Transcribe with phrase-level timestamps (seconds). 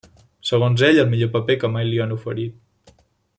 [0.49, 2.97] Segons ell el millor paper que mai li han oferit.